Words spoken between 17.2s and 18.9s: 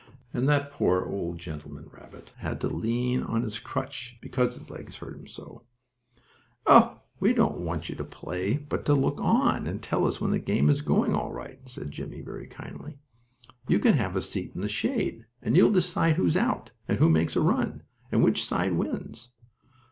a run, and which side